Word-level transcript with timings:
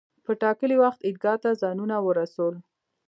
پر 0.23 0.33
ټاکلي 0.43 0.75
وخت 0.83 0.99
عیدګاه 1.07 1.37
ته 1.43 1.49
ځانونه 1.61 1.95
ورسول. 2.07 2.55